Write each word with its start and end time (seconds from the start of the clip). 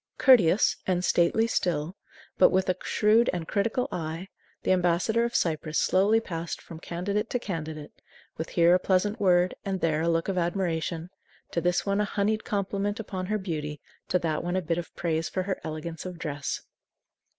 Courteous 0.17 0.77
and 0.87 1.05
stately 1.05 1.45
still, 1.45 1.95
but 2.39 2.49
with 2.49 2.67
a 2.69 2.75
shrewd 2.83 3.29
and 3.33 3.47
critical 3.47 3.87
eye, 3.91 4.29
the 4.63 4.71
ambassador 4.71 5.23
of 5.25 5.35
Cyprus 5.35 5.77
slowly 5.77 6.19
passed 6.19 6.59
from 6.59 6.79
candidate 6.79 7.29
to 7.29 7.37
candidate, 7.37 7.91
with 8.35 8.49
here 8.49 8.73
a 8.73 8.79
pleasant 8.79 9.19
word 9.19 9.53
and 9.63 9.79
there 9.79 10.01
a 10.01 10.09
look 10.09 10.27
of 10.27 10.39
admiration; 10.39 11.11
to 11.51 11.61
this 11.61 11.85
one 11.85 12.01
a 12.01 12.05
honeyed 12.05 12.43
compliment 12.43 12.99
upon 12.99 13.27
her 13.27 13.37
beauty, 13.37 13.79
to 14.07 14.17
that 14.17 14.43
one 14.43 14.55
a 14.55 14.61
bit 14.63 14.79
of 14.79 14.91
praise 14.95 15.29
for 15.29 15.43
her 15.43 15.61
elegance 15.63 16.03
of 16.03 16.17
dress. 16.17 16.63